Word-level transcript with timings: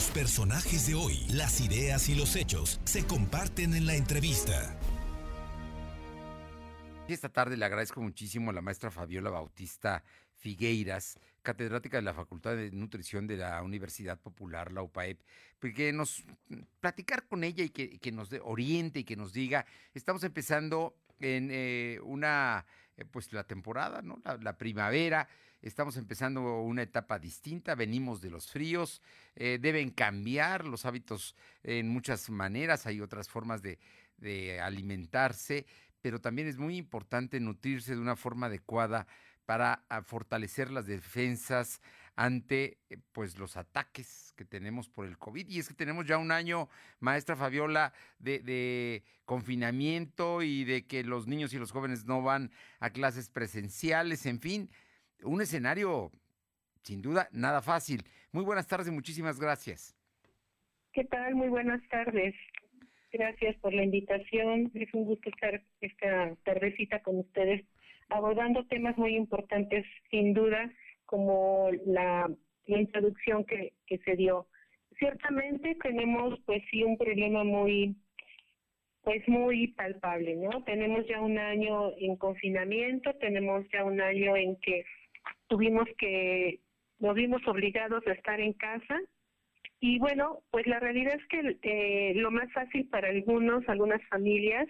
Los 0.00 0.10
personajes 0.12 0.86
de 0.86 0.94
hoy, 0.94 1.26
las 1.28 1.60
ideas 1.60 2.08
y 2.08 2.14
los 2.14 2.34
hechos 2.34 2.80
se 2.84 3.06
comparten 3.06 3.74
en 3.74 3.84
la 3.84 3.96
entrevista. 3.96 4.74
Esta 7.06 7.28
tarde 7.28 7.58
le 7.58 7.66
agradezco 7.66 8.00
muchísimo 8.00 8.50
a 8.50 8.54
la 8.54 8.62
maestra 8.62 8.90
Fabiola 8.90 9.28
Bautista 9.28 10.02
Figueiras, 10.38 11.18
catedrática 11.42 11.98
de 11.98 12.02
la 12.04 12.14
Facultad 12.14 12.56
de 12.56 12.70
Nutrición 12.70 13.26
de 13.26 13.36
la 13.36 13.62
Universidad 13.62 14.18
Popular, 14.18 14.72
la 14.72 14.82
UPAEP, 14.82 15.20
porque 15.58 15.92
nos 15.92 16.24
platicar 16.80 17.28
con 17.28 17.44
ella 17.44 17.62
y 17.62 17.68
que, 17.68 18.10
nos 18.10 18.30
oriente 18.42 19.00
y 19.00 19.04
que 19.04 19.16
nos 19.16 19.34
diga, 19.34 19.66
estamos 19.92 20.24
empezando 20.24 20.96
en 21.18 21.50
eh, 21.52 22.00
una, 22.02 22.64
pues 23.04 23.32
la 23.32 23.44
temporada, 23.44 24.02
¿no? 24.02 24.20
La, 24.40 24.56
primavera, 24.56 25.28
estamos 25.62 25.96
empezando 25.96 26.60
una 26.62 26.82
etapa 26.82 27.18
distinta, 27.18 27.74
venimos 27.74 28.20
de 28.20 28.30
los 28.30 28.50
fríos, 28.50 29.02
eh, 29.36 29.58
deben 29.60 29.90
cambiar 29.90 30.64
los 30.64 30.84
hábitos 30.86 31.36
en 31.62 31.88
muchas 31.88 32.30
maneras, 32.30 32.86
hay 32.86 33.00
otras 33.00 33.28
formas 33.28 33.62
de, 33.62 33.78
de 34.16 34.60
alimentarse, 34.60 35.66
pero 36.00 36.20
también 36.20 36.48
es 36.48 36.58
muy 36.58 36.76
importante 36.76 37.40
nutrirse 37.40 37.94
de 37.94 38.00
una 38.00 38.16
forma 38.16 38.46
adecuada 38.46 39.06
para 39.46 39.84
ah, 39.88 40.02
fortalecer 40.02 40.70
las 40.70 40.86
defensas 40.86 41.80
ante 42.20 42.76
eh, 42.90 42.98
pues 43.12 43.38
los 43.38 43.56
ataques 43.56 44.34
que 44.36 44.44
tenemos 44.44 44.90
por 44.90 45.06
el 45.06 45.16
COVID. 45.16 45.48
Y 45.48 45.58
es 45.58 45.68
que 45.68 45.74
tenemos 45.74 46.04
ya 46.04 46.18
un 46.18 46.32
año, 46.32 46.68
maestra 46.98 47.34
Fabiola, 47.34 47.94
de, 48.18 49.02
confinamiento 49.24 50.42
y 50.42 50.64
de 50.64 50.86
que 50.86 51.02
los 51.02 51.26
niños 51.26 51.54
y 51.54 51.58
los 51.58 51.72
jóvenes 51.72 52.04
no 52.04 52.20
van 52.20 52.50
a 52.78 52.90
clases 52.90 53.30
presenciales, 53.30 54.26
en 54.26 54.38
fin, 54.38 54.68
un 55.22 55.40
escenario 55.40 56.12
sin 56.82 57.00
duda 57.00 57.26
nada 57.32 57.62
fácil. 57.62 58.02
Muy 58.32 58.44
buenas 58.44 58.66
tardes 58.66 58.88
y 58.88 58.90
muchísimas 58.90 59.40
gracias. 59.40 59.96
¿Qué 60.92 61.04
tal? 61.04 61.34
Muy 61.36 61.48
buenas 61.48 61.80
tardes. 61.88 62.34
Gracias 63.12 63.56
por 63.60 63.72
la 63.72 63.82
invitación. 63.82 64.70
Es 64.74 64.92
un 64.92 65.06
gusto 65.06 65.30
estar 65.30 65.62
esta 65.80 66.34
tardecita 66.44 67.02
con 67.02 67.20
ustedes 67.20 67.64
abordando 68.10 68.66
temas 68.66 68.98
muy 68.98 69.16
importantes, 69.16 69.86
sin 70.10 70.34
duda, 70.34 70.70
como 71.10 71.70
la, 71.86 72.30
introducción 72.66 73.44
que, 73.44 73.72
que 73.84 73.98
se 73.98 74.14
dio. 74.14 74.46
Ciertamente 74.96 75.76
tenemos, 75.82 76.38
pues 76.46 76.62
sí, 76.70 76.84
un 76.84 76.96
problema 76.96 77.42
muy, 77.42 77.96
pues 79.02 79.26
muy 79.26 79.68
palpable, 79.72 80.36
¿no? 80.36 80.62
Tenemos 80.62 81.04
ya 81.08 81.20
un 81.20 81.36
año 81.36 81.90
en 81.98 82.14
confinamiento, 82.14 83.12
tenemos 83.14 83.66
ya 83.72 83.84
un 83.84 84.00
año 84.00 84.36
en 84.36 84.54
que 84.60 84.84
tuvimos 85.48 85.88
que, 85.98 86.60
nos 87.00 87.16
vimos 87.16 87.42
obligados 87.48 88.06
a 88.06 88.12
estar 88.12 88.40
en 88.40 88.52
casa, 88.52 89.00
y 89.80 89.98
bueno, 89.98 90.42
pues 90.52 90.64
la 90.68 90.78
realidad 90.78 91.14
es 91.14 91.26
que 91.26 91.58
eh, 91.62 92.12
lo 92.14 92.30
más 92.30 92.52
fácil 92.52 92.86
para 92.88 93.08
algunos, 93.08 93.68
algunas 93.68 94.00
familias, 94.08 94.68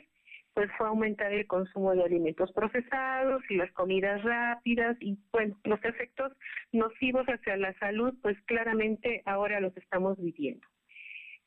pues 0.55 0.71
fue 0.77 0.89
aumentar 0.89 1.33
el 1.33 1.47
consumo 1.47 1.95
de 1.95 2.05
alimentos 2.05 2.53
procesados 2.53 3.43
y 3.49 3.57
las 3.57 3.71
comidas 3.73 4.23
rápidas 4.23 4.97
y 5.01 5.19
bueno, 5.33 5.57
los 5.65 5.83
efectos 5.85 6.33
nocivos 6.73 7.27
hacia 7.27 7.57
la 7.57 7.73
salud, 7.79 8.15
pues 8.23 8.37
claramente 8.47 9.23
ahora 9.27 9.61
los 9.61 9.77
estamos 9.77 10.19
viviendo. 10.21 10.67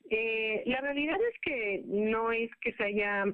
Eh, 0.09 0.63
la 0.65 0.81
realidad 0.81 1.17
es 1.31 1.39
que 1.41 1.83
no 1.85 2.31
es 2.31 2.49
que 2.61 2.73
se 2.73 2.83
haya 2.83 3.25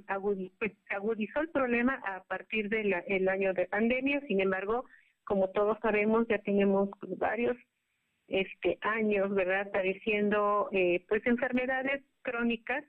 pues, 0.60 0.72
agudizado 0.90 1.42
el 1.42 1.50
problema 1.50 2.02
a 2.06 2.24
partir 2.24 2.70
del 2.70 3.28
año 3.28 3.54
de 3.54 3.66
pandemia, 3.66 4.22
sin 4.22 4.40
embargo, 4.40 4.86
como 5.24 5.50
todos 5.50 5.78
sabemos, 5.82 6.28
ya 6.28 6.40
tenemos 6.40 6.90
varios 7.18 7.58
este 8.30 8.78
años, 8.82 9.34
¿verdad? 9.34 9.72
Padeciendo 9.72 10.70
eh, 10.72 11.06
pues 11.08 11.26
enfermedades 11.26 12.04
crónicas 12.22 12.84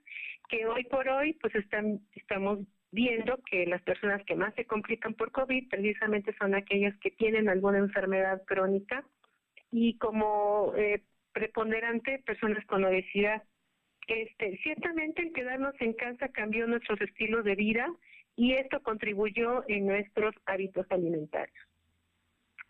que 0.49 0.65
hoy 0.65 0.83
por 0.85 1.07
hoy 1.07 1.33
pues 1.33 1.55
están 1.55 2.01
estamos 2.13 2.59
viendo 2.91 3.39
que 3.49 3.65
las 3.65 3.81
personas 3.83 4.23
que 4.25 4.35
más 4.35 4.53
se 4.55 4.65
complican 4.65 5.13
por 5.13 5.31
COVID 5.31 5.69
precisamente 5.69 6.35
son 6.37 6.55
aquellas 6.55 6.97
que 6.99 7.11
tienen 7.11 7.49
alguna 7.49 7.77
enfermedad 7.77 8.43
crónica 8.45 9.05
y 9.71 9.97
como 9.97 10.73
eh, 10.75 11.01
preponderante 11.33 12.19
personas 12.25 12.65
con 12.65 12.83
obesidad. 12.83 13.43
Este, 14.07 14.57
ciertamente 14.57 15.21
el 15.21 15.31
quedarnos 15.31 15.73
en 15.79 15.93
casa 15.93 16.27
cambió 16.29 16.67
nuestros 16.67 16.99
estilos 16.99 17.45
de 17.45 17.55
vida 17.55 17.87
y 18.35 18.53
esto 18.53 18.81
contribuyó 18.83 19.63
en 19.69 19.87
nuestros 19.87 20.35
hábitos 20.45 20.85
alimentarios. 20.89 21.70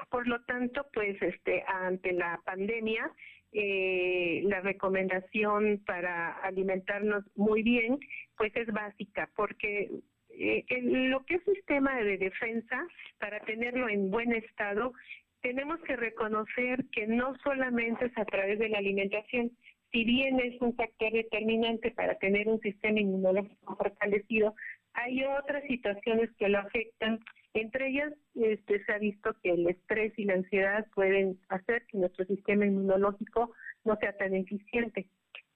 Por 0.09 0.27
lo 0.27 0.41
tanto, 0.43 0.85
pues 0.93 1.21
este 1.21 1.63
ante 1.67 2.13
la 2.13 2.39
pandemia, 2.45 3.11
eh, 3.53 4.41
la 4.45 4.61
recomendación 4.61 5.81
para 5.85 6.31
alimentarnos 6.39 7.23
muy 7.35 7.63
bien, 7.63 7.99
pues 8.37 8.55
es 8.55 8.67
básica, 8.67 9.29
porque 9.35 9.89
eh, 10.29 10.65
lo 10.81 11.25
que 11.25 11.35
es 11.35 11.43
sistema 11.43 11.97
de 12.01 12.17
defensa, 12.17 12.87
para 13.19 13.39
tenerlo 13.41 13.89
en 13.89 14.09
buen 14.09 14.33
estado, 14.33 14.93
tenemos 15.41 15.79
que 15.81 15.95
reconocer 15.95 16.85
que 16.91 17.07
no 17.07 17.35
solamente 17.43 18.05
es 18.05 18.17
a 18.17 18.25
través 18.25 18.59
de 18.59 18.69
la 18.69 18.77
alimentación, 18.77 19.51
si 19.91 20.05
bien 20.05 20.39
es 20.39 20.59
un 20.61 20.73
factor 20.75 21.11
determinante 21.11 21.91
para 21.91 22.15
tener 22.15 22.47
un 22.47 22.61
sistema 22.61 22.99
inmunológico 22.99 23.75
fortalecido, 23.75 24.55
hay 24.93 25.23
otras 25.25 25.63
situaciones 25.65 26.29
que 26.37 26.49
lo 26.49 26.59
afectan 26.59 27.19
entre 27.53 27.89
ellas, 27.89 28.13
este, 28.35 28.83
se 28.85 28.91
ha 28.93 28.97
visto 28.97 29.35
que 29.43 29.51
el 29.51 29.67
estrés 29.67 30.13
y 30.17 30.25
la 30.25 30.35
ansiedad 30.35 30.85
pueden 30.95 31.39
hacer 31.49 31.85
que 31.87 31.97
nuestro 31.97 32.25
sistema 32.25 32.65
inmunológico 32.65 33.51
no 33.83 33.95
sea 33.97 34.15
tan 34.17 34.33
eficiente. 34.33 35.07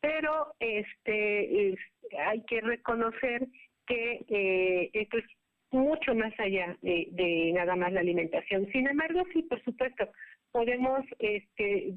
Pero 0.01 0.53
este, 0.59 1.77
hay 2.27 2.43
que 2.43 2.61
reconocer 2.61 3.47
que 3.87 4.25
eh, 4.27 4.89
esto 4.93 5.17
es 5.17 5.25
mucho 5.71 6.13
más 6.15 6.33
allá 6.39 6.77
de, 6.81 7.51
nada 7.53 7.75
más 7.75 7.91
la 7.93 8.01
alimentación. 8.01 8.67
Sin 8.71 8.87
embargo, 8.87 9.23
sí, 9.33 9.43
por 9.43 9.63
supuesto, 9.63 10.07
podemos 10.51 11.01
este, 11.19 11.95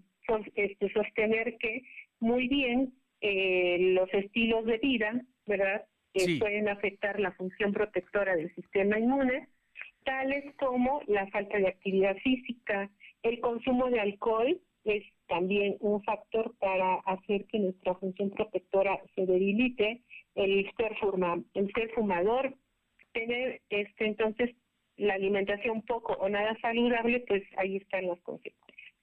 este 0.54 0.92
sostener 0.92 1.56
que 1.58 1.82
muy 2.20 2.48
bien 2.48 2.92
eh, 3.20 3.94
los 3.94 4.12
estilos 4.14 4.64
de 4.64 4.78
vida, 4.78 5.20
¿verdad? 5.46 5.84
que 6.14 6.38
pueden 6.38 6.68
afectar 6.68 7.20
la 7.20 7.32
función 7.32 7.72
protectora 7.72 8.34
del 8.34 8.52
sistema 8.54 8.98
inmune, 8.98 9.48
tales 10.08 10.54
como 10.56 11.02
la 11.06 11.26
falta 11.26 11.58
de 11.58 11.68
actividad 11.68 12.16
física, 12.24 12.90
el 13.22 13.40
consumo 13.40 13.90
de 13.90 14.00
alcohol 14.00 14.58
es 14.84 15.04
también 15.26 15.76
un 15.80 16.02
factor 16.02 16.54
para 16.58 16.94
hacer 17.04 17.44
que 17.48 17.58
nuestra 17.58 17.94
función 17.96 18.30
protectora 18.30 18.98
se 19.14 19.26
debilite, 19.26 20.00
el 20.34 20.64
ser, 20.78 20.96
el 21.52 21.72
ser 21.74 21.90
fumador, 21.90 22.54
tener 23.12 23.60
este 23.68 24.06
entonces 24.06 24.56
la 24.96 25.12
alimentación 25.12 25.82
poco 25.82 26.14
o 26.14 26.28
nada 26.30 26.56
saludable, 26.62 27.22
pues 27.28 27.42
ahí 27.58 27.76
están 27.76 28.06
las 28.06 28.20
consecuencias. 28.22 28.94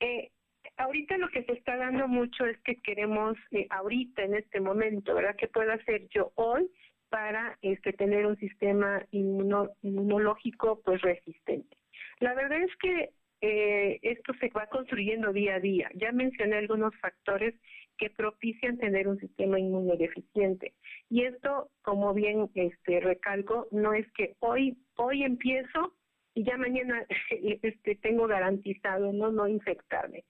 Eh, 0.00 0.32
ahorita 0.76 1.18
lo 1.18 1.28
que 1.28 1.44
se 1.44 1.52
está 1.52 1.76
dando 1.76 2.08
mucho 2.08 2.46
es 2.46 2.58
que 2.62 2.82
queremos, 2.82 3.38
eh, 3.52 3.68
ahorita 3.70 4.24
en 4.24 4.34
este 4.34 4.60
momento, 4.60 5.14
¿verdad? 5.14 5.36
¿Qué 5.36 5.46
puedo 5.46 5.70
hacer 5.70 6.08
yo 6.08 6.32
hoy 6.34 6.68
para 7.12 7.58
este, 7.60 7.92
tener 7.92 8.24
un 8.24 8.38
sistema 8.38 9.04
inmunológico 9.10 10.80
pues 10.82 11.02
resistente. 11.02 11.76
La 12.20 12.32
verdad 12.32 12.62
es 12.62 12.74
que 12.76 13.10
eh, 13.42 13.98
esto 14.00 14.32
se 14.40 14.48
va 14.48 14.66
construyendo 14.68 15.30
día 15.30 15.56
a 15.56 15.60
día. 15.60 15.90
Ya 15.94 16.10
mencioné 16.10 16.56
algunos 16.56 16.96
factores 17.00 17.54
que 17.98 18.08
propician 18.08 18.78
tener 18.78 19.08
un 19.08 19.18
sistema 19.20 19.60
inmunodeficiente. 19.60 20.72
Y 21.10 21.24
esto, 21.24 21.68
como 21.82 22.14
bien 22.14 22.48
este 22.54 23.00
recalco, 23.00 23.68
no 23.72 23.92
es 23.92 24.10
que 24.12 24.34
hoy 24.38 24.78
hoy 24.96 25.22
empiezo 25.22 25.94
y 26.34 26.44
ya 26.44 26.56
mañana 26.56 27.04
este 27.62 27.94
tengo 27.96 28.26
garantizado 28.26 29.12
no 29.12 29.30
no 29.30 29.46
infectarme. 29.46 30.24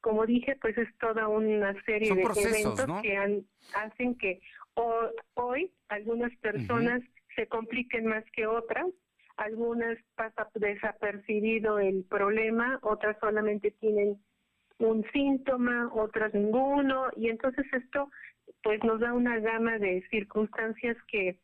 Como 0.00 0.26
dije, 0.26 0.56
pues 0.60 0.76
es 0.78 0.88
toda 0.98 1.28
una 1.28 1.74
serie 1.84 2.14
de 2.14 2.22
eventos 2.22 3.02
que 3.02 3.16
han, 3.16 3.44
hacen 3.74 4.16
que 4.16 4.40
hoy 5.34 5.72
algunas 5.88 6.34
personas 6.36 7.02
se 7.34 7.46
compliquen 7.46 8.06
más 8.06 8.24
que 8.32 8.46
otras, 8.46 8.86
algunas 9.36 9.98
pasa 10.16 10.48
desapercibido 10.54 11.78
el 11.78 12.04
problema, 12.04 12.78
otras 12.82 13.16
solamente 13.20 13.70
tienen 13.72 14.18
un 14.78 15.04
síntoma, 15.12 15.90
otras 15.92 16.34
ninguno, 16.34 17.06
y 17.16 17.28
entonces 17.28 17.66
esto 17.72 18.10
pues 18.62 18.82
nos 18.84 19.00
da 19.00 19.12
una 19.12 19.38
gama 19.38 19.78
de 19.78 20.06
circunstancias 20.10 20.96
que, 21.06 21.38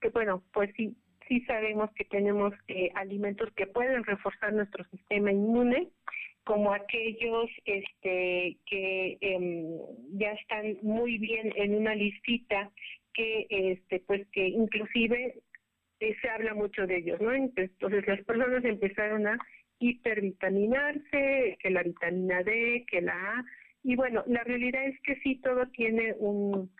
que 0.00 0.08
bueno, 0.10 0.42
pues 0.52 0.70
sí, 0.76 0.96
sí 1.28 1.40
sabemos 1.42 1.90
que 1.94 2.04
tenemos 2.04 2.52
eh, 2.68 2.90
alimentos 2.94 3.50
que 3.54 3.66
pueden 3.66 4.04
reforzar 4.04 4.52
nuestro 4.52 4.84
sistema 4.86 5.30
inmune, 5.30 5.88
como 6.46 6.72
aquellos 6.72 7.50
este, 7.64 8.56
que 8.66 9.18
em, 9.20 9.66
ya 10.12 10.30
están 10.32 10.78
muy 10.80 11.18
bien 11.18 11.52
en 11.56 11.74
una 11.74 11.94
listita 11.94 12.70
que 13.12 13.46
este 13.50 14.00
pues 14.06 14.26
que 14.28 14.46
inclusive 14.46 15.34
eh, 15.98 16.14
se 16.20 16.28
habla 16.28 16.54
mucho 16.54 16.86
de 16.86 16.98
ellos, 16.98 17.20
¿no? 17.20 17.32
Entonces 17.32 18.06
las 18.06 18.22
personas 18.22 18.64
empezaron 18.64 19.26
a 19.26 19.38
hipervitaminarse, 19.80 21.58
que 21.60 21.70
la 21.70 21.82
vitamina 21.82 22.42
D, 22.44 22.84
que 22.88 23.00
la 23.00 23.14
A, 23.14 23.44
Y 23.82 23.96
bueno, 23.96 24.22
la 24.26 24.44
realidad 24.44 24.86
es 24.86 25.00
que 25.02 25.16
sí, 25.16 25.40
todo 25.42 25.66
tiene 25.68 26.14
un, 26.18 26.70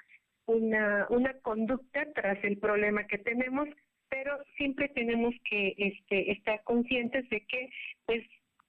una, 0.47 1.07
conducta 1.43 2.07
tras 2.15 2.43
el 2.45 2.59
problema 2.59 3.07
que 3.07 3.19
tenemos, 3.19 3.69
pero 4.09 4.39
siempre 4.57 4.89
tenemos 4.89 5.35
que 5.49 5.75
este, 5.77 6.31
estar 6.33 6.63
conscientes 6.63 7.29
de 7.31 7.41
que, 7.41 7.69
pues, 8.07 8.23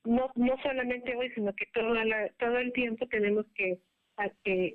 no, 0.08 0.32
no 0.36 0.56
solamente 0.64 1.16
hoy, 1.16 1.30
sino 1.36 1.54
que 1.54 1.66
todo, 1.74 1.94
la, 1.94 2.30
todo 2.40 2.58
el 2.58 2.72
tiempo 2.74 3.08
tenemos 3.08 3.46
que, 3.54 3.80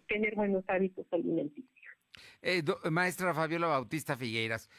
tener 0.06 0.37
buenos 0.37 0.64
hábitos 0.69 1.06
alimenticios. 1.11 1.69
Eh, 2.43 2.62
maestra 2.90 3.34
Fabiola 3.34 3.67
Bautista 3.67 4.17
Figueiras, 4.17 4.70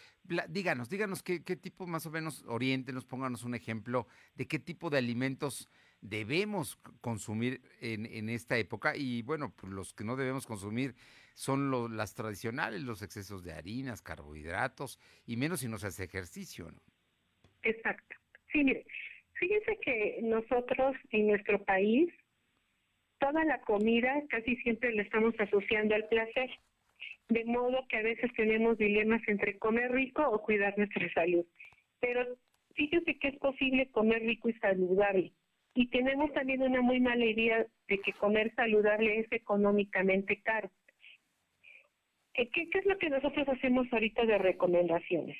díganos, 0.48 0.90
díganos 0.90 1.24
qué, 1.24 1.44
qué 1.44 1.56
tipo 1.56 1.88
más 1.88 2.06
o 2.06 2.12
menos, 2.12 2.46
oriéntenos, 2.48 3.06
pónganos 3.06 3.44
un 3.44 3.56
ejemplo 3.56 4.08
de 4.36 4.48
qué 4.48 4.60
tipo 4.60 4.90
de 4.90 5.00
alimentos 5.00 5.70
debemos 6.00 6.78
consumir 7.02 7.62
en, 7.82 8.06
en 8.06 8.30
esta 8.30 8.58
época 8.58 8.96
y 8.96 9.22
bueno, 9.24 9.54
pues 9.56 9.74
los 9.74 9.94
que 9.94 10.04
no 10.04 10.16
debemos 10.16 10.46
consumir 10.46 10.96
son 11.34 11.98
las 11.98 12.14
tradicionales, 12.14 12.84
los 12.84 13.02
excesos 13.02 13.44
de 13.44 13.54
harinas, 13.54 14.02
carbohidratos 14.02 15.00
y 15.26 15.36
menos 15.36 15.62
si 15.62 15.68
no 15.68 15.78
se 15.78 15.88
hace 15.88 16.04
ejercicio, 16.04 16.72
¿no? 16.72 16.82
Exacto. 17.64 18.16
Sí, 18.52 18.64
mire, 18.64 18.86
fíjense 19.44 19.78
que 19.82 20.20
nosotros 20.22 20.96
en 21.12 21.28
nuestro 21.28 21.62
país 21.66 22.10
toda 23.20 23.44
la 23.44 23.60
comida 23.62 24.24
casi 24.30 24.56
siempre 24.58 24.94
la 24.94 25.02
estamos 25.02 25.34
asociando 25.38 25.96
al 25.96 26.08
placer, 26.08 26.50
de 27.28 27.44
modo 27.44 27.86
que 27.90 27.98
a 27.98 28.04
veces 28.04 28.32
tenemos 28.38 28.78
dilemas 28.78 29.22
entre 29.28 29.58
comer 29.58 29.92
rico 29.92 30.26
o 30.26 30.42
cuidar 30.42 30.78
nuestra 30.78 31.12
salud. 31.14 31.46
Pero 32.00 32.26
fíjense 32.74 33.18
que 33.18 33.30
es 33.30 33.38
posible 33.38 33.90
comer 33.92 34.22
rico 34.22 34.48
y 34.48 34.54
saludable 34.54 35.34
y 35.76 35.88
tenemos 35.88 36.32
también 36.34 36.62
una 36.62 36.82
muy 36.82 37.02
mala 37.02 37.26
idea 37.26 37.66
de 37.90 38.00
que 38.00 38.14
comer 38.14 38.54
saludable 38.56 39.20
es 39.20 39.32
económicamente 39.32 40.42
caro. 40.42 40.70
Eh, 42.36 42.50
¿Qué, 42.50 42.70
¿Qué, 42.70 42.80
es 42.80 42.86
lo 42.86 42.98
que 42.98 43.10
nosotros 43.10 43.48
hacemos 43.50 43.92
ahorita 43.92 44.26
de 44.26 44.38
recomendaciones? 44.38 45.38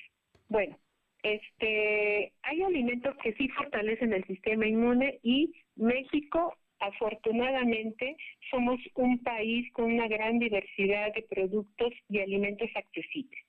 Bueno, 0.50 0.78
este, 1.24 2.34
hay 2.44 2.62
alimentos 2.62 3.16
que 3.24 3.34
sí 3.34 3.48
fortalecen 3.50 4.14
el 4.14 4.26
sistema 4.26 4.68
inmune 4.68 5.20
y 5.24 5.54
México, 5.76 6.56
afortunadamente, 6.80 8.18
somos 8.52 8.80
un 8.96 9.24
país 9.24 9.72
con 9.72 9.86
una 9.86 10.08
gran 10.08 10.38
diversidad 10.38 11.14
de 11.14 11.24
productos 11.24 11.94
y 12.10 12.20
alimentos 12.20 12.70
accesibles. 12.76 13.40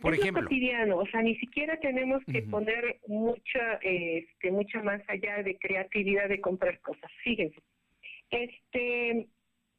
Por 0.00 0.14
es 0.14 0.20
ejemplo. 0.20 0.44
cotidiano, 0.44 0.98
o 0.98 1.06
sea, 1.06 1.22
ni 1.22 1.36
siquiera 1.36 1.78
tenemos 1.78 2.22
que 2.24 2.42
poner 2.42 3.00
mucha, 3.06 3.74
este, 3.82 4.50
mucha 4.50 4.82
más 4.82 5.02
allá 5.08 5.42
de 5.42 5.58
creatividad 5.58 6.28
de 6.28 6.40
comprar 6.40 6.80
cosas. 6.80 7.10
Fíjense, 7.22 7.60
este, 8.30 9.26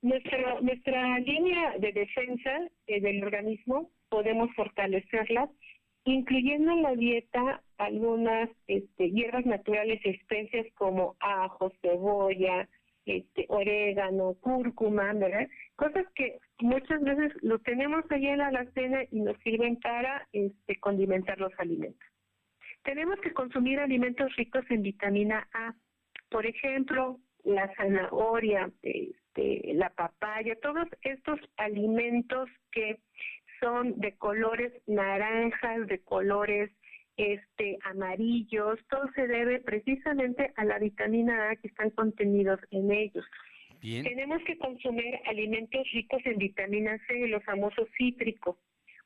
nuestra 0.01 0.61
nuestra 0.61 1.19
línea 1.19 1.77
de 1.79 1.91
defensa 1.91 2.69
eh, 2.87 3.01
del 3.01 3.23
organismo 3.23 3.91
podemos 4.09 4.53
fortalecerla, 4.55 5.49
incluyendo 6.05 6.71
en 6.71 6.81
la 6.83 6.95
dieta 6.95 7.61
algunas 7.77 8.49
este, 8.67 9.11
hierbas 9.11 9.45
naturales, 9.45 9.99
especias 10.03 10.65
como 10.75 11.15
ajo, 11.19 11.71
cebolla, 11.81 12.67
este, 13.05 13.45
orégano, 13.49 14.35
cúrcuma, 14.41 15.13
¿verdad? 15.13 15.47
Cosas 15.75 16.05
que 16.15 16.39
muchas 16.59 17.01
veces 17.01 17.33
lo 17.41 17.59
tenemos 17.59 18.03
ahí 18.09 18.27
en 18.27 18.37
la 18.39 18.47
alacena 18.47 19.03
y 19.11 19.21
nos 19.21 19.37
sirven 19.39 19.77
para 19.77 20.27
este, 20.31 20.79
condimentar 20.79 21.39
los 21.39 21.51
alimentos. 21.57 22.07
Tenemos 22.83 23.19
que 23.21 23.33
consumir 23.33 23.79
alimentos 23.79 24.35
ricos 24.35 24.65
en 24.69 24.81
vitamina 24.81 25.47
A, 25.53 25.75
por 26.29 26.45
ejemplo, 26.45 27.19
la 27.43 27.73
zanahoria, 27.75 28.71
este, 28.81 29.73
la 29.73 29.89
papaya, 29.89 30.55
todos 30.61 30.87
estos 31.01 31.39
alimentos 31.57 32.49
que 32.71 32.99
son 33.61 33.99
de 33.99 34.13
colores 34.17 34.73
naranjas, 34.87 35.87
de 35.87 35.99
colores 35.99 36.71
este, 37.17 37.77
amarillos, 37.83 38.79
todo 38.89 39.09
se 39.13 39.27
debe 39.27 39.59
precisamente 39.59 40.51
a 40.55 40.65
la 40.65 40.79
vitamina 40.79 41.51
A 41.51 41.55
que 41.55 41.67
están 41.67 41.91
contenidos 41.91 42.59
en 42.71 42.91
ellos. 42.91 43.25
Tenemos 43.81 44.43
que 44.43 44.57
consumir 44.57 45.19
alimentos 45.25 45.81
ricos 45.91 46.21
en 46.25 46.37
vitamina 46.37 46.99
C, 47.07 47.27
los 47.27 47.43
famosos 47.43 47.87
cítricos. 47.97 48.57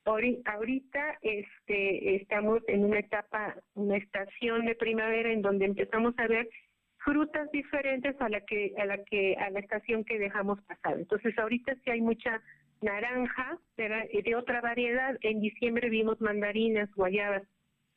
Ahorita 0.04 1.18
este, 1.22 2.16
estamos 2.16 2.62
en 2.68 2.84
una 2.84 3.00
etapa, 3.00 3.56
una 3.74 3.98
estación 3.98 4.66
de 4.66 4.76
primavera 4.76 5.32
en 5.32 5.42
donde 5.42 5.66
empezamos 5.66 6.14
a 6.20 6.28
ver 6.28 6.48
frutas 6.98 7.50
diferentes 7.52 8.20
a 8.20 8.30
la 8.30 8.42
que 8.42 8.74
a 8.78 8.86
la 8.86 9.04
que 9.04 9.36
a 9.38 9.50
la 9.50 9.60
estación 9.60 10.04
que 10.04 10.20
dejamos 10.20 10.62
pasar. 10.64 11.00
Entonces 11.00 11.38
ahorita 11.40 11.76
sí 11.84 11.90
hay 11.90 12.02
mucha 12.02 12.42
naranja 12.86 13.60
de 13.76 14.36
otra 14.36 14.62
variedad. 14.62 15.18
En 15.22 15.42
diciembre 15.42 15.90
vimos 15.90 16.22
mandarinas, 16.22 16.90
guayabas 16.96 17.44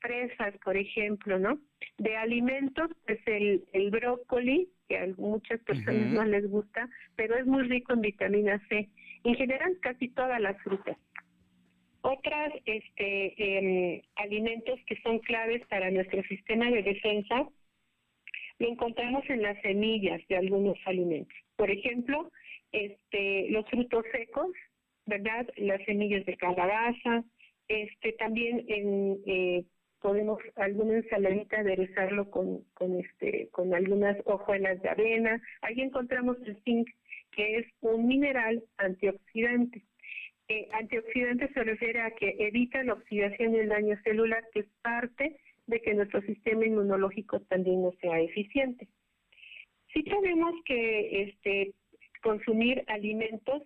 fresas, 0.01 0.55
por 0.65 0.77
ejemplo, 0.77 1.39
¿no? 1.39 1.59
De 1.99 2.17
alimentos, 2.17 2.91
pues 3.07 3.21
el, 3.27 3.65
el 3.73 3.91
brócoli, 3.91 4.69
que 4.89 4.99
a 4.99 5.07
muchas 5.17 5.61
personas 5.61 6.13
no 6.13 6.25
les 6.25 6.49
gusta, 6.49 6.89
pero 7.17 7.37
es 7.37 7.47
muy 7.47 7.65
rico 7.65 7.93
en 7.93 8.01
vitamina 8.01 8.61
C. 8.69 8.89
En 9.25 9.35
general, 9.35 9.77
casi 9.81 10.09
todas 10.09 10.41
las 10.41 10.61
frutas. 10.63 10.97
Otras 12.03 12.53
este, 12.65 13.35
em, 13.37 14.03
alimentos 14.17 14.79
que 14.87 15.01
son 15.03 15.19
claves 15.19 15.67
para 15.67 15.91
nuestro 15.91 16.23
sistema 16.25 16.71
de 16.71 16.83
defensa 16.83 17.49
lo 18.59 18.69
encontramos 18.69 19.23
en 19.29 19.43
las 19.43 19.61
semillas 19.63 20.21
de 20.29 20.37
algunos 20.37 20.77
alimentos. 20.87 21.37
Por 21.57 21.71
ejemplo, 21.71 22.31
este, 22.73 23.51
los 23.51 23.69
frutos 23.69 24.05
secos, 24.13 24.51
¿verdad? 25.09 25.47
Las 25.57 25.83
semillas 25.85 26.25
de 26.27 26.37
calabaza, 26.37 27.25
este, 27.67 28.13
también 28.13 28.65
en 28.69 29.19
eh, 29.27 29.65
podemos 30.01 30.39
alguna 30.57 30.99
ensaladita 30.99 31.61
aderezarlo 31.61 32.31
con, 32.31 32.63
con 32.75 33.01
este 33.01 33.49
con 33.51 33.75
algunas 33.75 34.17
hojuelas 34.27 34.81
de 34.83 34.89
avena. 34.91 35.43
Ahí 35.63 35.81
encontramos 35.81 36.37
el 36.47 36.57
zinc 36.63 36.89
que 37.33 37.57
es 37.59 37.67
un 37.81 38.07
mineral 38.07 38.63
antioxidante. 38.77 39.83
Eh, 40.49 40.69
antioxidante 40.73 41.53
se 41.53 41.65
refiere 41.65 42.01
a 42.01 42.11
que 42.13 42.37
evita 42.39 42.83
la 42.85 42.95
oxidación 42.95 43.55
y 43.55 43.59
el 43.59 43.69
daño 43.69 43.99
celular 44.03 44.45
que 44.53 44.61
es 44.61 44.69
parte 44.83 45.37
de 45.67 45.81
que 45.81 45.95
nuestro 45.95 46.23
sistema 46.23 46.65
inmunológico 46.65 47.41
también 47.41 47.83
no 47.83 47.93
sea 48.01 48.21
eficiente. 48.21 48.89
Sí 49.93 50.03
tenemos 50.05 50.55
que 50.65 51.23
este 51.23 51.75
consumir 52.23 52.85
alimentos 52.89 53.63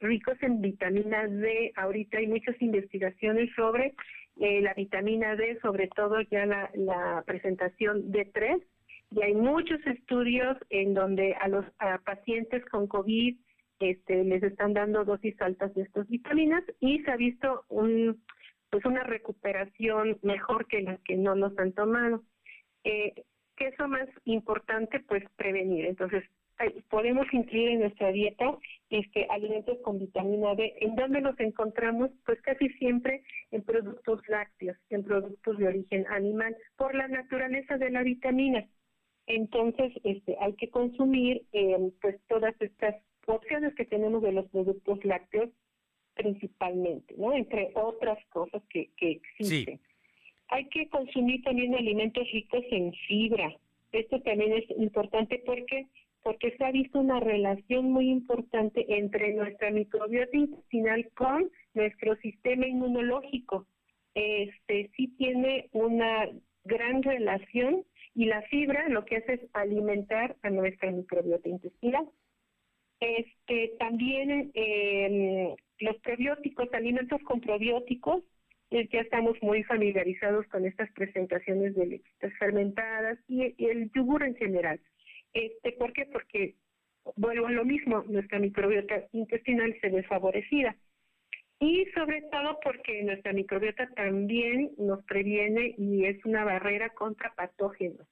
ricos 0.00 0.36
en 0.42 0.60
vitamina 0.60 1.26
D 1.26 1.72
ahorita 1.76 2.18
hay 2.18 2.26
muchas 2.26 2.60
investigaciones 2.60 3.50
sobre 3.54 3.94
eh, 4.40 4.60
la 4.60 4.74
vitamina 4.74 5.36
D, 5.36 5.58
sobre 5.60 5.88
todo 5.88 6.20
ya 6.22 6.46
la, 6.46 6.70
la 6.74 7.22
presentación 7.26 8.10
D3, 8.12 8.62
y 9.10 9.22
hay 9.22 9.34
muchos 9.34 9.78
estudios 9.86 10.56
en 10.70 10.94
donde 10.94 11.34
a 11.34 11.48
los 11.48 11.66
pacientes 12.04 12.64
con 12.66 12.86
COVID 12.86 13.36
este, 13.80 14.24
les 14.24 14.42
están 14.42 14.72
dando 14.72 15.04
dosis 15.04 15.40
altas 15.42 15.74
de 15.74 15.82
estas 15.82 16.08
vitaminas 16.08 16.64
y 16.80 17.00
se 17.02 17.10
ha 17.10 17.16
visto 17.16 17.64
un, 17.68 18.22
pues 18.70 18.84
una 18.86 19.02
recuperación 19.02 20.18
mejor 20.22 20.66
que 20.66 20.82
las 20.82 21.00
que 21.00 21.16
no 21.16 21.34
los 21.34 21.56
han 21.58 21.72
tomado. 21.72 22.22
Eh, 22.84 23.12
¿Qué 23.56 23.68
es 23.68 23.78
lo 23.78 23.88
más 23.88 24.08
importante? 24.24 25.00
Pues 25.00 25.24
prevenir. 25.36 25.84
Entonces, 25.84 26.24
podemos 26.90 27.26
incluir 27.32 27.70
en 27.70 27.80
nuestra 27.80 28.12
dieta 28.12 28.56
este, 28.90 29.26
alimentos 29.30 29.78
con 29.82 29.98
vitamina 29.98 30.54
D. 30.54 30.74
¿En 30.80 30.94
dónde 30.94 31.20
los 31.20 31.38
encontramos? 31.40 32.10
Pues 32.24 32.40
casi 32.42 32.68
siempre 32.70 33.22
en 33.50 33.62
productos 33.62 34.20
lácteos, 34.28 34.76
en 34.90 35.02
productos 35.02 35.58
de 35.58 35.66
origen 35.66 36.06
animal, 36.08 36.56
por 36.76 36.94
la 36.94 37.08
naturaleza 37.08 37.78
de 37.78 37.90
la 37.90 38.02
vitamina. 38.02 38.66
Entonces, 39.26 39.92
este, 40.04 40.36
hay 40.40 40.54
que 40.54 40.68
consumir 40.70 41.42
eh, 41.52 41.90
pues 42.00 42.20
todas 42.28 42.54
estas 42.60 42.96
opciones 43.26 43.74
que 43.74 43.84
tenemos 43.84 44.22
de 44.22 44.32
los 44.32 44.48
productos 44.50 45.04
lácteos 45.04 45.50
principalmente, 46.14 47.14
¿no? 47.16 47.32
Entre 47.32 47.70
otras 47.74 48.18
cosas 48.26 48.62
que, 48.68 48.90
que 48.96 49.12
existen. 49.12 49.80
Hay 50.48 50.68
que 50.68 50.88
consumir 50.88 51.42
también 51.42 51.74
alimentos 51.74 52.30
ricos 52.30 52.64
en 52.70 52.92
fibra. 53.08 53.56
Esto 53.92 54.20
también 54.20 54.52
es 54.52 54.64
importante 54.78 55.42
porque 55.46 55.86
porque 56.22 56.56
se 56.56 56.64
ha 56.64 56.70
visto 56.70 57.00
una 57.00 57.20
relación 57.20 57.90
muy 57.90 58.08
importante 58.08 58.84
entre 58.96 59.34
nuestra 59.34 59.70
microbiota 59.70 60.36
intestinal 60.36 61.08
con 61.14 61.50
nuestro 61.74 62.16
sistema 62.16 62.66
inmunológico. 62.66 63.66
Este 64.14 64.90
sí 64.96 65.08
tiene 65.18 65.68
una 65.72 66.28
gran 66.64 67.02
relación 67.02 67.84
y 68.14 68.26
la 68.26 68.42
fibra 68.42 68.88
lo 68.88 69.04
que 69.04 69.16
hace 69.16 69.34
es 69.34 69.40
alimentar 69.52 70.36
a 70.42 70.50
nuestra 70.50 70.90
microbiota 70.90 71.48
intestinal. 71.48 72.08
Este 73.00 73.72
también 73.80 74.52
em, 74.54 75.54
los 75.80 75.96
probióticos, 76.02 76.72
alimentos 76.72 77.20
con 77.22 77.40
probióticos, 77.40 78.22
ya 78.70 79.00
estamos 79.00 79.36
muy 79.42 79.64
familiarizados 79.64 80.46
con 80.46 80.64
estas 80.64 80.90
presentaciones 80.92 81.74
de 81.74 81.86
lechitas 81.86 82.32
fermentadas 82.38 83.18
y 83.28 83.54
el 83.58 83.90
yogur 83.92 84.22
en 84.22 84.34
general 84.36 84.80
este, 85.32 85.72
¿Por 85.72 85.92
qué? 85.92 86.06
Porque 86.06 86.54
vuelvo 87.16 87.46
a 87.46 87.52
lo 87.52 87.64
mismo, 87.64 88.04
nuestra 88.08 88.38
microbiota 88.38 89.06
intestinal 89.12 89.74
se 89.80 89.88
ve 89.88 90.02
favorecida. 90.04 90.76
Y 91.58 91.86
sobre 91.94 92.22
todo 92.22 92.58
porque 92.62 93.02
nuestra 93.04 93.32
microbiota 93.32 93.88
también 93.94 94.72
nos 94.78 95.04
previene 95.04 95.74
y 95.78 96.06
es 96.06 96.24
una 96.24 96.44
barrera 96.44 96.90
contra 96.90 97.32
patógenos. 97.34 98.06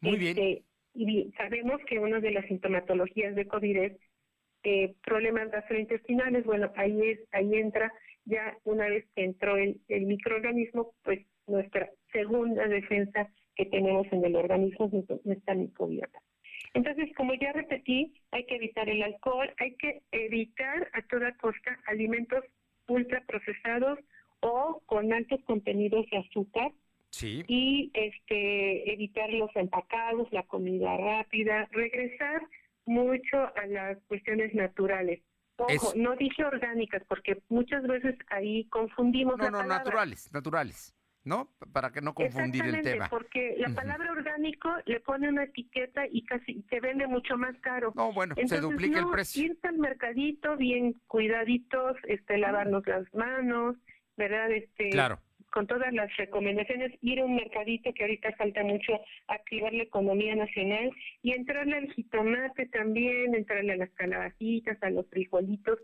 Muy 0.00 0.16
bien. 0.16 0.38
Este, 0.38 0.62
y 0.94 1.30
sabemos 1.36 1.80
que 1.86 1.98
una 1.98 2.18
de 2.20 2.30
las 2.30 2.46
sintomatologías 2.46 3.34
de 3.34 3.46
COVID 3.46 3.76
es 3.76 3.92
eh, 4.64 4.94
problemas 5.04 5.50
gastrointestinales. 5.50 6.44
Bueno, 6.44 6.72
ahí 6.76 6.98
es, 7.02 7.20
ahí 7.32 7.54
entra 7.54 7.92
ya 8.24 8.56
una 8.64 8.88
vez 8.88 9.06
que 9.14 9.24
entró 9.24 9.56
el, 9.56 9.80
el 9.88 10.06
microorganismo, 10.06 10.94
pues 11.02 11.20
nuestra 11.46 11.90
segunda 12.12 12.66
defensa 12.68 13.30
que 13.54 13.66
tenemos 13.66 14.06
en 14.12 14.24
el 14.24 14.36
organismo 14.36 14.90
es 14.92 15.26
nuestra 15.26 15.54
microbiota. 15.54 16.22
Repetí, 17.88 18.14
hay 18.30 18.44
que 18.44 18.56
evitar 18.56 18.88
el 18.88 19.02
alcohol, 19.02 19.52
hay 19.58 19.74
que 19.76 20.02
evitar 20.12 20.90
a 20.92 21.02
toda 21.02 21.32
costa 21.38 21.78
alimentos 21.86 22.44
ultraprocesados 22.86 23.98
o 24.40 24.82
con 24.86 25.12
altos 25.12 25.40
contenidos 25.44 26.06
de 26.10 26.18
azúcar. 26.18 26.72
Sí. 27.10 27.42
Y 27.48 27.90
este 27.94 28.92
evitar 28.92 29.30
los 29.32 29.50
empacados, 29.56 30.28
la 30.30 30.42
comida 30.42 30.96
rápida, 30.96 31.66
regresar 31.72 32.42
mucho 32.84 33.38
a 33.56 33.66
las 33.66 33.98
cuestiones 34.08 34.54
naturales. 34.54 35.20
Ojo, 35.56 35.92
no 35.96 36.14
dije 36.16 36.44
orgánicas 36.44 37.02
porque 37.08 37.42
muchas 37.48 37.82
veces 37.82 38.14
ahí 38.28 38.64
confundimos. 38.66 39.38
No, 39.38 39.50
no, 39.50 39.64
naturales, 39.64 40.30
naturales. 40.32 40.94
¿No? 41.24 41.50
Para 41.72 41.90
que 41.90 42.00
no 42.00 42.14
confundir 42.14 42.64
el 42.64 42.82
tema. 42.82 43.08
porque 43.08 43.54
la 43.58 43.68
palabra 43.74 44.12
orgánico 44.12 44.70
le 44.86 45.00
pone 45.00 45.28
una 45.28 45.44
etiqueta 45.44 46.06
y 46.10 46.24
casi 46.24 46.64
se 46.70 46.80
vende 46.80 47.06
mucho 47.06 47.36
más 47.36 47.56
caro. 47.60 47.92
No, 47.94 48.12
bueno, 48.12 48.34
se 48.46 48.60
duplica 48.60 49.00
el 49.00 49.10
precio. 49.10 49.44
Irse 49.44 49.68
al 49.68 49.78
mercadito 49.78 50.56
bien 50.56 50.94
cuidaditos, 51.06 51.96
este, 52.04 52.38
lavarnos 52.38 52.86
las 52.86 53.12
manos, 53.14 53.76
¿verdad? 54.16 54.50
Este, 54.50 54.90
claro. 54.90 55.20
Con 55.50 55.66
todas 55.66 55.92
las 55.94 56.14
recomendaciones, 56.16 56.92
ir 57.00 57.20
a 57.20 57.24
un 57.24 57.36
mercadito 57.36 57.92
que 57.94 58.02
ahorita 58.02 58.32
falta 58.36 58.62
mucho 58.62 59.00
activar 59.28 59.72
la 59.72 59.84
economía 59.84 60.36
nacional 60.36 60.90
y 61.22 61.32
entrarle 61.32 61.76
al 61.76 61.92
jitomate 61.92 62.66
también, 62.66 63.34
entrarle 63.34 63.72
a 63.72 63.76
las 63.76 63.90
calabacitas, 63.92 64.76
a 64.82 64.90
los 64.90 65.08
frijolitos, 65.08 65.78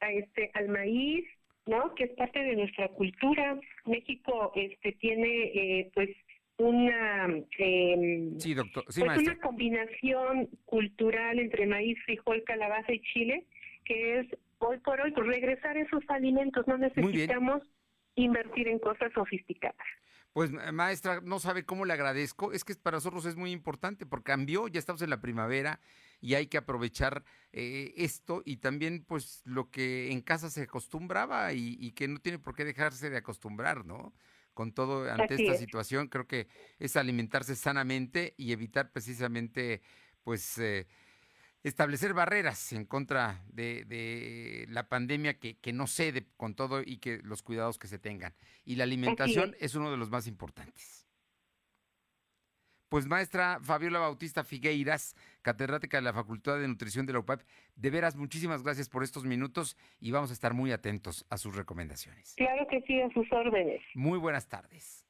a 0.00 0.12
este, 0.12 0.50
al 0.54 0.68
maíz, 0.68 1.24
¿no? 1.66 1.94
Que 1.94 2.04
es 2.04 2.10
parte 2.12 2.40
de 2.40 2.56
nuestra 2.56 2.88
cultura. 2.88 3.58
México 3.86 4.52
este 4.54 4.92
tiene 4.92 5.44
eh, 5.54 5.90
pues 5.94 6.10
una 6.58 7.26
eh, 7.58 8.32
sí, 8.38 8.54
doctor. 8.54 8.84
pues 8.84 8.98
una 8.98 9.38
combinación 9.40 10.48
cultural 10.64 11.38
entre 11.38 11.66
maíz, 11.66 11.98
frijol, 12.04 12.42
calabaza 12.44 12.92
y 12.92 13.00
chile, 13.00 13.46
que 13.84 14.20
es 14.20 14.26
hoy 14.58 14.78
por 14.78 15.00
hoy 15.00 15.12
pues, 15.12 15.26
regresar 15.26 15.76
esos 15.76 16.02
alimentos. 16.08 16.66
No 16.68 16.78
necesitamos 16.78 17.62
invertir 18.14 18.68
en 18.68 18.78
cosas 18.78 19.12
sofisticadas. 19.12 19.86
Pues 20.32 20.50
maestra, 20.50 21.20
no 21.22 21.38
sabe 21.38 21.64
cómo 21.64 21.84
le 21.84 21.92
agradezco. 21.92 22.52
Es 22.52 22.64
que 22.64 22.74
para 22.74 22.96
nosotros 22.96 23.24
es 23.24 23.36
muy 23.36 23.52
importante 23.52 24.04
porque 24.04 24.32
cambió, 24.32 24.66
ya 24.66 24.80
estamos 24.80 25.00
en 25.02 25.10
la 25.10 25.20
primavera 25.20 25.78
y 26.24 26.36
hay 26.36 26.46
que 26.46 26.56
aprovechar 26.56 27.22
eh, 27.52 27.92
esto 27.98 28.40
y 28.46 28.56
también 28.56 29.04
pues 29.06 29.42
lo 29.44 29.70
que 29.70 30.10
en 30.10 30.22
casa 30.22 30.48
se 30.48 30.62
acostumbraba 30.62 31.52
y, 31.52 31.92
que 31.92 32.08
no 32.08 32.18
tiene 32.18 32.38
por 32.38 32.54
qué 32.54 32.64
dejarse 32.64 33.10
de 33.10 33.18
acostumbrar, 33.18 33.84
¿no? 33.84 34.14
Con 34.54 34.72
todo 34.72 35.10
ante 35.12 35.34
esta 35.34 35.54
situación 35.58 36.08
creo 36.08 36.26
que 36.26 36.48
es 36.78 36.96
alimentarse 36.96 37.54
sanamente 37.54 38.32
y 38.38 38.52
evitar 38.52 38.90
precisamente 38.90 39.82
pues 40.22 40.56
eh, 40.56 40.86
establecer 41.62 42.14
barreras 42.14 42.72
en 42.72 42.86
contra 42.86 43.44
de, 43.48 44.64
la 44.70 44.88
pandemia 44.88 45.38
que, 45.38 45.58
que, 45.58 45.74
no 45.74 45.86
cede 45.86 46.26
con 46.38 46.54
todo 46.54 46.80
y 46.80 46.96
que 46.96 47.18
los 47.18 47.42
cuidados 47.42 47.76
que 47.76 47.86
se 47.86 47.98
tengan. 47.98 48.34
Y 48.64 48.76
la 48.76 48.84
alimentación 48.84 49.54
es 49.60 49.74
uno 49.74 49.90
de 49.90 49.98
los 49.98 50.08
más 50.08 50.26
importantes. 50.26 51.03
Pues 52.94 53.08
maestra 53.08 53.58
Fabiola 53.60 53.98
Bautista 53.98 54.44
Figueiras, 54.44 55.16
catedrática 55.42 55.96
de 55.96 56.04
la 56.04 56.12
Facultad 56.12 56.60
de 56.60 56.68
Nutrición 56.68 57.06
de 57.06 57.12
la 57.12 57.18
UPAP, 57.18 57.40
de 57.74 57.90
veras 57.90 58.14
muchísimas 58.14 58.62
gracias 58.62 58.88
por 58.88 59.02
estos 59.02 59.24
minutos 59.24 59.76
y 59.98 60.12
vamos 60.12 60.30
a 60.30 60.32
estar 60.32 60.54
muy 60.54 60.70
atentos 60.70 61.26
a 61.28 61.36
sus 61.36 61.56
recomendaciones. 61.56 62.34
Claro 62.36 62.68
que 62.68 62.82
sí, 62.82 63.00
a 63.00 63.10
sus 63.10 63.26
órdenes. 63.32 63.82
Muy 63.96 64.20
buenas 64.20 64.48
tardes. 64.48 65.03